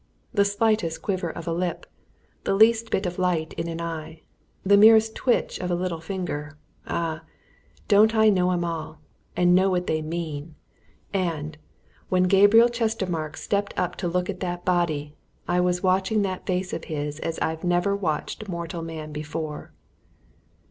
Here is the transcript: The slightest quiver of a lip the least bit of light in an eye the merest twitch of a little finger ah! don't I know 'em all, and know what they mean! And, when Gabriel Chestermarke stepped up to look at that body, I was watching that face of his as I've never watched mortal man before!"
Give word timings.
The 0.33 0.45
slightest 0.45 1.03
quiver 1.03 1.29
of 1.29 1.45
a 1.47 1.53
lip 1.53 1.85
the 2.43 2.55
least 2.55 2.89
bit 2.89 3.05
of 3.05 3.19
light 3.19 3.53
in 3.53 3.67
an 3.67 3.79
eye 3.79 4.23
the 4.63 4.75
merest 4.75 5.13
twitch 5.13 5.59
of 5.59 5.69
a 5.69 5.75
little 5.75 5.99
finger 6.01 6.57
ah! 6.87 7.21
don't 7.87 8.15
I 8.15 8.29
know 8.29 8.49
'em 8.49 8.65
all, 8.65 8.99
and 9.37 9.53
know 9.53 9.69
what 9.69 9.85
they 9.85 10.01
mean! 10.01 10.55
And, 11.13 11.55
when 12.09 12.23
Gabriel 12.23 12.67
Chestermarke 12.67 13.37
stepped 13.37 13.75
up 13.77 13.95
to 13.97 14.07
look 14.07 14.27
at 14.27 14.39
that 14.39 14.65
body, 14.65 15.13
I 15.47 15.61
was 15.61 15.83
watching 15.83 16.23
that 16.23 16.47
face 16.47 16.73
of 16.73 16.85
his 16.85 17.19
as 17.19 17.37
I've 17.37 17.63
never 17.63 17.95
watched 17.95 18.49
mortal 18.49 18.81
man 18.81 19.11
before!" 19.11 19.71